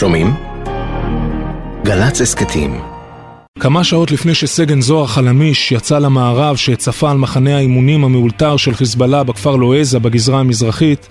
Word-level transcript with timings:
שומעים? 0.00 0.34
גל"צ 1.84 2.20
הסכתים 2.20 2.80
כמה 3.60 3.84
שעות 3.84 4.10
לפני 4.10 4.34
שסגן 4.34 4.80
זוהר 4.80 5.06
חלמיש 5.06 5.72
יצא 5.72 5.98
למערב 5.98 6.56
שצפה 6.56 7.10
על 7.10 7.16
מחנה 7.16 7.56
האימונים 7.56 8.04
המאולתר 8.04 8.56
של 8.56 8.74
חיזבאללה 8.74 9.22
בכפר 9.22 9.56
לואזה 9.56 9.98
בגזרה 9.98 10.40
המזרחית, 10.40 11.08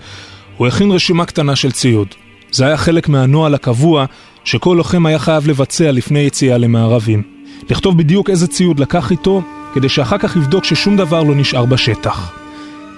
הוא 0.56 0.66
הכין 0.66 0.90
רשימה 0.90 1.26
קטנה 1.26 1.56
של 1.56 1.72
ציוד. 1.72 2.08
זה 2.50 2.66
היה 2.66 2.76
חלק 2.76 3.08
מהנוהל 3.08 3.54
הקבוע 3.54 4.04
שכל 4.44 4.74
לוחם 4.78 5.06
היה 5.06 5.18
חייב 5.18 5.48
לבצע 5.48 5.92
לפני 5.92 6.18
יציאה 6.18 6.58
למערבים. 6.58 7.22
לכתוב 7.70 7.98
בדיוק 7.98 8.30
איזה 8.30 8.46
ציוד 8.46 8.80
לקח 8.80 9.10
איתו, 9.10 9.42
כדי 9.74 9.88
שאחר 9.88 10.18
כך 10.18 10.36
יבדוק 10.36 10.64
ששום 10.64 10.96
דבר 10.96 11.22
לא 11.22 11.34
נשאר 11.34 11.64
בשטח. 11.64 12.32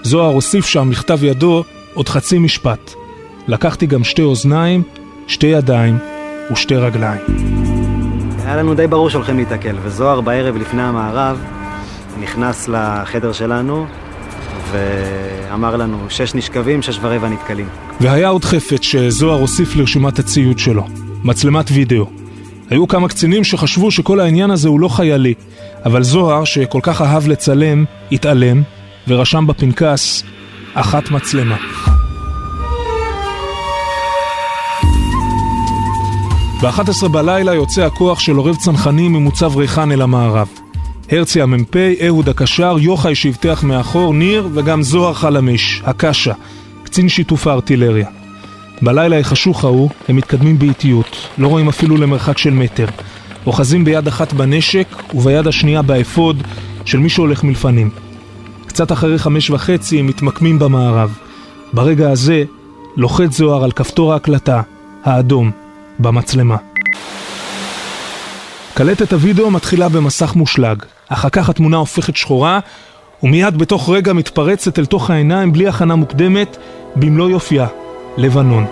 זוהר 0.03 0.33
הוסיף 0.33 0.65
שם 0.65 0.89
מכתב 0.89 1.23
ידו 1.23 1.63
עוד 1.93 2.09
חצי 2.09 2.37
משפט. 2.37 2.93
לקחתי 3.47 3.85
גם 3.85 4.03
שתי 4.03 4.21
אוזניים, 4.21 4.83
שתי 5.27 5.47
ידיים 5.47 5.97
ושתי 6.51 6.75
רגליים. 6.75 7.21
היה 8.45 8.55
לנו 8.55 8.73
די 8.73 8.87
ברור 8.87 9.09
שהולכים 9.09 9.37
להתקל, 9.37 9.75
וזוהר 9.83 10.21
בערב 10.21 10.57
לפני 10.57 10.81
המערב 10.81 11.41
נכנס 12.21 12.67
לחדר 12.67 13.31
שלנו 13.31 13.85
ואמר 14.71 15.75
לנו 15.75 15.97
שש 16.09 16.35
נשכבים, 16.35 16.81
שש 16.81 16.99
ורבע 17.01 17.29
נתקלים. 17.29 17.67
והיה 18.01 18.29
עוד 18.29 18.45
חפץ 18.45 18.81
שזוהר 18.81 19.39
הוסיף 19.39 19.75
לרשימת 19.75 20.19
הציוד 20.19 20.59
שלו, 20.59 20.87
מצלמת 21.23 21.65
וידאו. 21.71 22.05
היו 22.69 22.87
כמה 22.87 23.07
קצינים 23.07 23.43
שחשבו 23.43 23.91
שכל 23.91 24.19
העניין 24.19 24.51
הזה 24.51 24.69
הוא 24.69 24.79
לא 24.79 24.87
חיילי, 24.87 25.33
אבל 25.85 26.03
זוהר, 26.03 26.43
שכל 26.43 26.79
כך 26.83 27.01
אהב 27.01 27.27
לצלם, 27.27 27.85
התעלם, 28.11 28.61
ורשם 29.07 29.47
בפנקס 29.47 30.23
אחת 30.73 31.11
מצלמה. 31.11 31.55
ב-11 36.63 37.07
בלילה 37.07 37.53
יוצא 37.53 37.85
הכוח 37.85 38.19
של 38.19 38.35
עורב 38.35 38.55
צנחנים 38.55 39.13
ממוצב 39.13 39.57
ריחן 39.57 39.91
אל 39.91 40.01
המערב. 40.01 40.47
הרצי 41.11 41.41
המ"פ, 41.41 41.75
אהוד 42.05 42.29
הקשר, 42.29 42.75
יוחאי 42.79 43.15
שאבטח 43.15 43.63
מאחור, 43.63 44.13
ניר 44.13 44.49
וגם 44.53 44.83
זוהר 44.83 45.13
חלמיש, 45.13 45.81
הקשה, 45.85 46.33
קצין 46.83 47.09
שיתוף 47.09 47.47
הארטילריה. 47.47 48.07
בלילה 48.81 49.19
החשוך 49.19 49.63
ההוא 49.63 49.89
הם 50.07 50.15
מתקדמים 50.15 50.59
באיטיות, 50.59 51.17
לא 51.37 51.47
רואים 51.47 51.69
אפילו 51.69 51.97
למרחק 51.97 52.37
של 52.37 52.53
מטר. 52.53 52.85
אוחזים 53.45 53.85
ביד 53.85 54.07
אחת 54.07 54.33
בנשק 54.33 54.87
וביד 55.13 55.47
השנייה 55.47 55.81
באפוד 55.81 56.43
של 56.85 56.99
מי 56.99 57.09
שהולך 57.09 57.43
מלפנים. 57.43 57.89
קצת 58.65 58.91
אחרי 58.91 59.19
חמש 59.19 59.49
וחצי 59.49 59.99
הם 59.99 60.07
מתמקמים 60.07 60.59
במערב. 60.59 61.17
ברגע 61.73 62.11
הזה 62.11 62.43
לוחץ 62.97 63.37
זוהר 63.37 63.63
על 63.63 63.71
כפתור 63.71 64.13
ההקלטה, 64.13 64.61
האדום, 65.03 65.51
במצלמה. 66.03 66.57
קלטת 68.73 69.13
הוידאו 69.13 69.51
מתחילה 69.51 69.89
במסך 69.89 70.35
מושלג, 70.35 70.83
אחר 71.07 71.29
כך 71.29 71.49
התמונה 71.49 71.77
הופכת 71.77 72.15
שחורה, 72.15 72.59
ומיד 73.23 73.57
בתוך 73.57 73.89
רגע 73.89 74.13
מתפרצת 74.13 74.79
אל 74.79 74.85
תוך 74.85 75.09
העיניים 75.09 75.53
בלי 75.53 75.67
הכנה 75.67 75.95
מוקדמת, 75.95 76.57
במלוא 76.95 77.29
יופייה, 77.29 77.67
לבנון. 78.17 78.65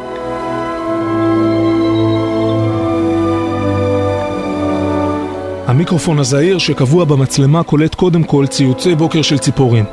המיקרופון 5.67 6.19
הזעיר 6.19 6.57
שקבוע 6.57 7.05
במצלמה 7.05 7.63
קולט 7.63 7.95
קודם 7.95 8.23
כל 8.23 8.47
ציוצי 8.47 8.95
בוקר 8.95 9.21
של 9.21 9.37
ציפורים. 9.37 9.85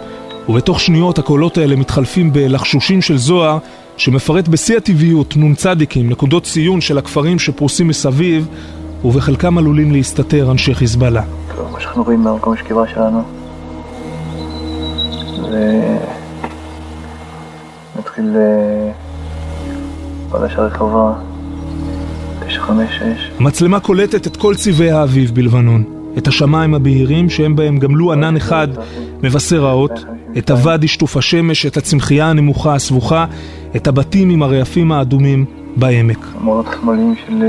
ובתוך 0.48 0.80
שניות 0.80 1.18
הקולות 1.18 1.58
האלה 1.58 1.76
מתחלפים 1.76 2.32
בלחשושים 2.32 3.02
של 3.02 3.16
זוהר 3.16 3.58
שמפרט 3.98 4.48
בשיא 4.48 4.76
הטבעיות 4.76 5.36
נ"צ 5.36 5.66
נקודות 5.96 6.42
ציון 6.42 6.80
של 6.80 6.98
הכפרים 6.98 7.38
שפרוסים 7.38 7.88
מסביב 7.88 8.48
ובחלקם 9.04 9.58
עלולים 9.58 9.92
להסתתר 9.92 10.50
אנשי 10.50 10.74
חיזבאללה. 10.74 11.22
טוב, 11.56 11.72
מה 11.72 11.80
שאנחנו 11.80 12.02
רואים 12.02 12.20
מהמקום 12.20 12.52
השכיבה 12.52 12.88
שלנו 12.88 13.22
ונתחיל 17.96 18.36
פרשה 20.30 20.60
רחבה 20.60 21.12
956 22.46 23.30
המצלמה 23.40 23.80
קולטת 23.80 24.26
את 24.26 24.36
כל 24.36 24.54
צבעי 24.54 24.90
האביב 24.90 25.30
בלבנון 25.34 25.84
את 26.18 26.28
השמיים 26.28 26.74
הבהירים 26.74 27.30
שהם 27.30 27.56
בהם 27.56 27.78
גמלו 27.78 28.12
ענן 28.12 28.36
אחד 28.36 28.68
מבשר 29.22 29.64
רעות 29.64 30.04
את 30.38 30.50
הוואדי 30.50 30.88
שטוף 30.88 31.16
השמש, 31.16 31.66
את 31.66 31.76
הצמחייה 31.76 32.26
הנמוכה 32.26 32.74
הסבוכה, 32.74 33.26
את 33.76 33.86
הבתים 33.86 34.30
עם 34.30 34.42
הרעפים 34.42 34.92
האדומים 34.92 35.44
בעמק. 35.76 36.18
המורות 36.34 36.66
השמאליים 36.68 37.14
של 37.26 37.44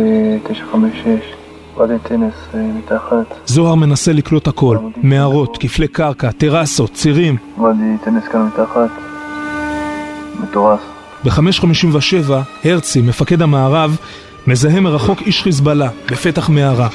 956, 0.53 1.05
ואדי 1.77 1.93
טנס 2.03 2.33
מתחת. 2.53 3.35
זוהר 3.45 3.75
מנסה 3.75 4.13
לקלוט 4.13 4.47
הכל, 4.47 4.77
מערות, 5.03 5.57
כפלי 5.59 5.87
קרקע, 5.87 6.31
טרסות, 6.31 6.93
צירים. 6.93 7.37
ואדי 7.61 7.97
טנס 8.03 8.23
כאן 8.31 8.47
מתחת, 8.47 8.89
מטורס. 10.43 10.79
ב-557, 11.25 12.31
הרצי, 12.63 13.01
מפקד 13.01 13.41
המערב, 13.41 13.97
מזהה 14.47 14.79
מרחוק 14.79 15.21
איש 15.21 15.43
חיזבאללה, 15.43 15.89
בפתח 16.11 16.49
מערה. 16.49 16.87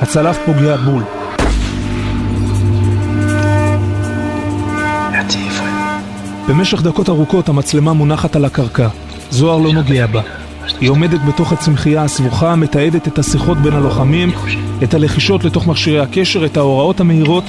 הצלף 0.00 0.38
פוגע 0.46 0.76
בול. 0.76 1.02
במשך 6.48 6.82
דקות 6.82 7.08
ארוכות 7.08 7.48
המצלמה 7.48 7.92
מונחת 7.92 8.36
על 8.36 8.44
הקרקע. 8.44 8.88
זוהר 9.30 9.58
לא 9.58 9.72
נוגע 9.72 10.06
בה. 10.06 10.20
היא 10.80 10.90
עומדת 10.90 11.20
בתוך 11.28 11.52
הצמחייה 11.52 12.02
הסבוכה, 12.02 12.56
מתעדת 12.56 13.08
את 13.08 13.18
השיחות 13.18 13.58
בין 13.58 13.72
הלוחמים, 13.72 14.30
את 14.82 14.94
הלחישות 14.94 15.44
לתוך 15.44 15.66
מכשירי 15.66 16.00
הקשר, 16.00 16.44
את 16.44 16.56
ההוראות 16.56 17.00
המהירות, 17.00 17.44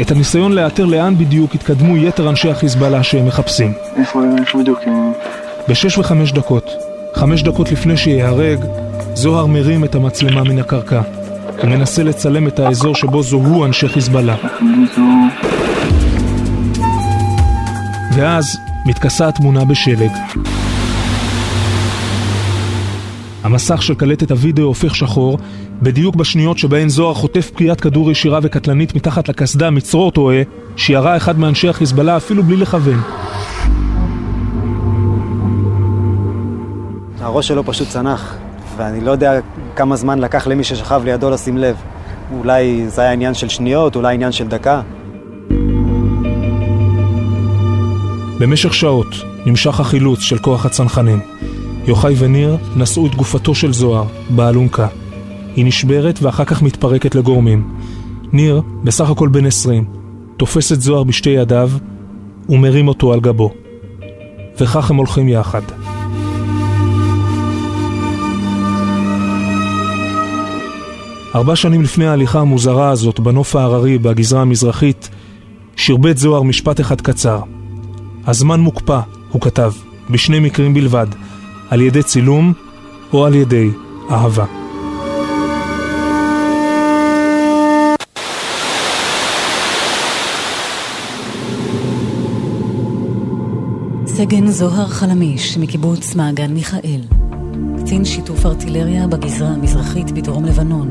את 0.00 0.10
הניסיון 0.10 0.52
לאתר 0.52 0.84
לאן 0.84 1.18
בדיוק 1.18 1.54
התקדמו 1.54 1.96
יתר 1.96 2.28
אנשי 2.28 2.50
החיזבאללה 2.50 3.02
שהם 3.02 3.26
מחפשים. 3.26 3.72
איפה, 3.96 4.22
איפה 4.38 4.58
בדיוק? 4.58 4.78
בשש 5.68 5.98
וחמש 5.98 6.32
דקות, 6.32 6.70
חמש 7.14 7.42
דקות 7.42 7.72
לפני 7.72 7.96
שיהרג, 7.96 8.64
זוהר 9.14 9.46
מרים 9.46 9.84
את 9.84 9.94
המצלמה 9.94 10.44
מן 10.44 10.58
הקרקע. 10.58 11.00
הוא 11.62 11.70
מנסה 11.70 12.02
לצלם 12.02 12.46
את 12.48 12.58
האזור 12.58 12.94
שבו 12.94 13.22
זוהו 13.22 13.64
אנשי 13.64 13.88
חיזבאללה. 13.88 14.36
ואז 18.16 18.58
מתכסה 18.86 19.28
התמונה 19.28 19.64
בשלג. 19.64 20.10
המסך 23.42 23.82
של 23.82 23.94
קלטת 23.94 24.30
הוידאו 24.30 24.64
הופך 24.64 24.96
שחור, 24.96 25.38
בדיוק 25.82 26.16
בשניות 26.16 26.58
שבהן 26.58 26.88
זוהר 26.88 27.14
חוטף 27.14 27.50
פגיעת 27.54 27.80
כדור 27.80 28.10
ישירה 28.10 28.38
וקטלנית 28.42 28.94
מתחת 28.94 29.28
לקסדה 29.28 29.70
מצרור 29.70 30.10
טועה, 30.10 30.42
שירה 30.76 31.16
אחד 31.16 31.38
מאנשי 31.38 31.68
החיזבאללה 31.68 32.16
אפילו 32.16 32.42
בלי 32.42 32.56
לכוון. 32.56 33.00
הראש 37.20 37.48
שלו 37.48 37.64
פשוט 37.64 37.88
צנח, 37.88 38.36
ואני 38.76 39.00
לא 39.00 39.10
יודע 39.10 39.40
כמה 39.76 39.96
זמן 39.96 40.18
לקח 40.18 40.46
למי 40.46 40.64
ששכב 40.64 41.02
לידו 41.04 41.30
לשים 41.30 41.58
לב. 41.58 41.76
אולי 42.38 42.88
זה 42.88 43.02
היה 43.02 43.12
עניין 43.12 43.34
של 43.34 43.48
שניות, 43.48 43.96
אולי 43.96 44.14
עניין 44.14 44.32
של 44.32 44.48
דקה. 44.48 44.80
במשך 48.38 48.74
שעות 48.74 49.14
נמשך 49.46 49.80
החילוץ 49.80 50.20
של 50.20 50.38
כוח 50.38 50.66
הצנחנים. 50.66 51.20
יוחאי 51.86 52.14
וניר 52.18 52.56
נשאו 52.76 53.06
את 53.06 53.14
גופתו 53.14 53.54
של 53.54 53.72
זוהר 53.72 54.04
באלונקה. 54.30 54.88
היא 55.56 55.64
נשברת 55.64 56.18
ואחר 56.22 56.44
כך 56.44 56.62
מתפרקת 56.62 57.14
לגורמים. 57.14 57.74
ניר, 58.32 58.62
בסך 58.84 59.10
הכל 59.10 59.28
בן 59.28 59.46
עשרים, 59.46 59.84
תופס 60.36 60.72
את 60.72 60.80
זוהר 60.80 61.04
בשתי 61.04 61.30
ידיו 61.30 61.70
ומרים 62.48 62.88
אותו 62.88 63.12
על 63.12 63.20
גבו. 63.20 63.50
וכך 64.60 64.90
הם 64.90 64.96
הולכים 64.96 65.28
יחד. 65.28 65.62
ארבע 71.34 71.56
שנים 71.56 71.82
לפני 71.82 72.06
ההליכה 72.06 72.40
המוזרה 72.40 72.90
הזאת 72.90 73.20
בנוף 73.20 73.56
ההררי 73.56 73.98
בגזרה 73.98 74.40
המזרחית, 74.40 75.10
שרבט 75.76 76.16
זוהר 76.16 76.42
משפט 76.42 76.80
אחד 76.80 77.00
קצר. 77.00 77.40
הזמן 78.26 78.60
מוקפא, 78.60 79.00
הוא 79.30 79.42
כתב, 79.42 79.72
בשני 80.10 80.40
מקרים 80.40 80.74
בלבד, 80.74 81.06
על 81.70 81.80
ידי 81.80 82.02
צילום 82.02 82.52
או 83.12 83.26
על 83.26 83.34
ידי 83.34 83.70
אהבה. 84.10 84.44
סגן 94.06 94.46
זוהר 94.46 94.86
חלמיש 94.86 95.58
מקיבוץ 95.58 96.14
מעגן 96.14 96.54
מיכאל, 96.54 97.00
קצין 97.78 98.04
שיתוף 98.04 98.46
ארטילריה 98.46 99.06
בגזרה 99.06 99.48
המזרחית 99.48 100.10
בדרום 100.10 100.44
לבנון, 100.44 100.90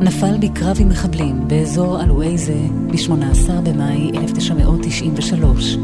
נפל 0.00 0.38
בקרב 0.40 0.76
עם 0.80 0.88
מחבלים 0.88 1.48
באזור 1.48 2.02
אלווייזה 2.02 2.56
ב-18 2.86 3.50
במאי 3.64 4.10
1993. 4.18 5.76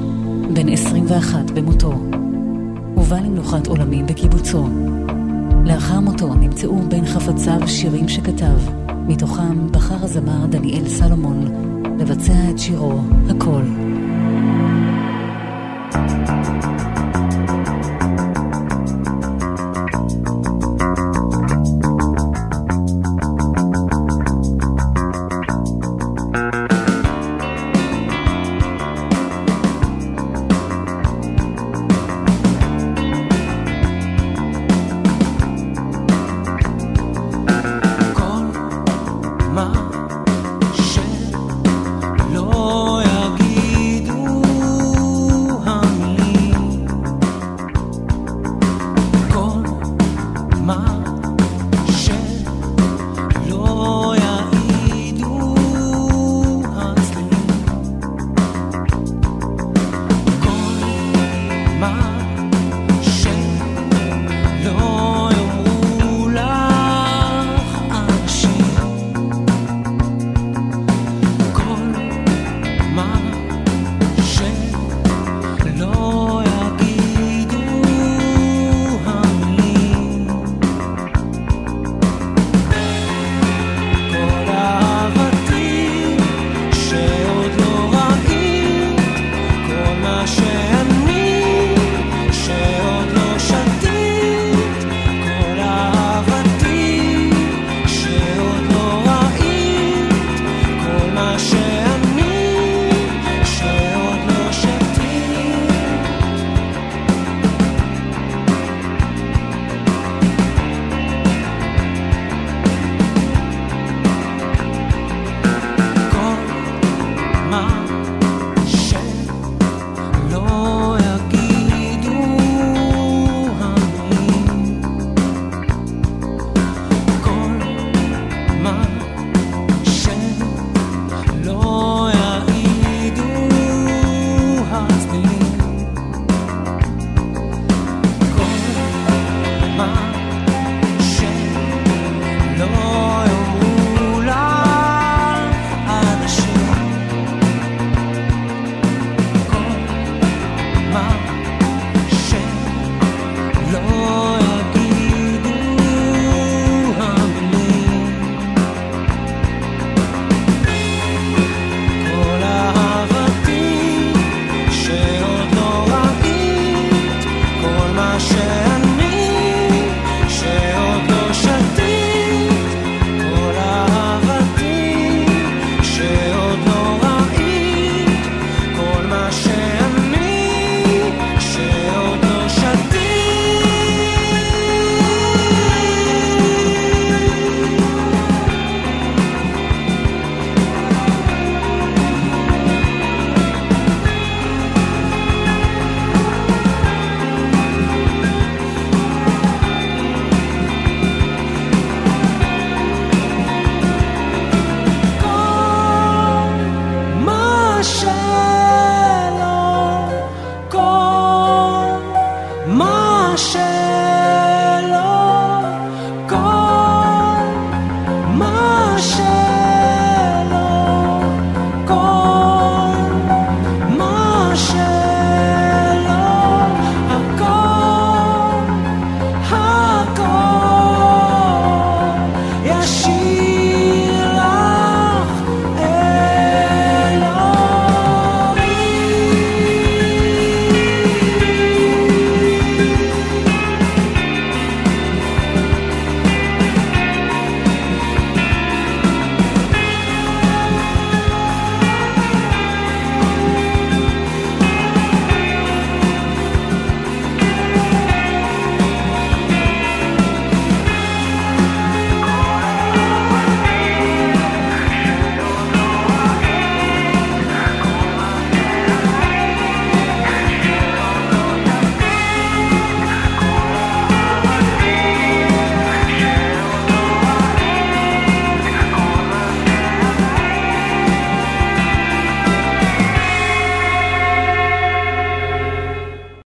בן 0.55 0.69
21 0.69 1.51
במותו. 1.51 1.93
הובא 2.95 3.17
למנוחת 3.17 3.67
עולמים 3.67 4.07
בקיבוצו. 4.07 4.69
לאחר 5.65 6.01
מותו 6.01 6.35
נמצאו 6.35 6.79
בין 6.89 7.07
חפציו 7.07 7.69
שירים 7.69 8.09
שכתב, 8.09 8.59
מתוכם 9.07 9.73
בחר 9.73 10.05
הזמר 10.05 10.47
דניאל 10.47 10.89
סלומון 10.89 11.45
לבצע 11.99 12.51
את 12.51 12.59
שירו 12.59 13.01
"הקול". 13.31 13.65